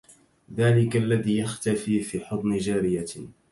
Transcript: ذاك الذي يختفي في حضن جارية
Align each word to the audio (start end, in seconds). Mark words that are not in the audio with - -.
ذاك 0.53 0.95
الذي 0.97 1.37
يختفي 1.37 2.01
في 2.01 2.25
حضن 2.25 2.57
جارية 2.57 3.05